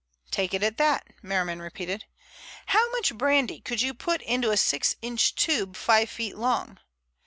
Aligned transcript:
"Take 0.31 0.55
it 0.55 0.63
at 0.63 0.77
that," 0.79 1.05
Merriman 1.21 1.61
repeated. 1.61 2.05
"How 2.65 2.89
much 2.93 3.13
brandy 3.15 3.59
could 3.61 3.83
you 3.83 3.93
put 3.93 4.23
into 4.23 4.49
a 4.49 4.57
six 4.57 4.95
inch 5.03 5.35
tube, 5.35 5.75
five 5.75 6.09
feet 6.09 6.35
long?" 6.35 6.79